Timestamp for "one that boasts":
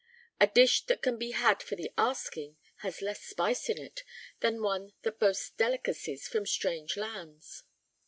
4.63-5.51